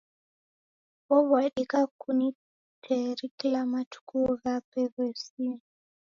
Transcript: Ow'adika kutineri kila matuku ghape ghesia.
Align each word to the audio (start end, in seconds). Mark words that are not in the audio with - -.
Ow'adika 1.15 1.79
kutineri 1.99 3.25
kila 3.39 3.61
matuku 3.71 4.17
ghape 4.41 4.81
ghesia. 4.93 5.55